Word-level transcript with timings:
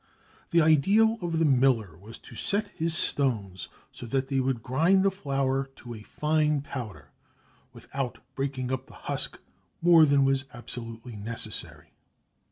The 0.49 0.63
ideal 0.63 1.19
of 1.21 1.37
the 1.37 1.45
miller 1.45 1.95
was 1.95 2.17
to 2.25 2.35
set 2.35 2.69
his 2.69 2.97
stones 2.97 3.67
so 3.91 4.07
that 4.07 4.29
they 4.29 4.39
would 4.39 4.63
grind 4.63 5.05
the 5.05 5.11
flour 5.11 5.65
to 5.75 5.93
a 5.93 6.01
fine 6.01 6.61
powder 6.61 7.11
without 7.71 8.17
breaking 8.33 8.71
up 8.71 8.87
the 8.87 8.95
husk 8.95 9.37
more 9.79 10.05
than 10.05 10.25
was 10.25 10.45
absolutely 10.55 11.15
necessary. 11.17 11.91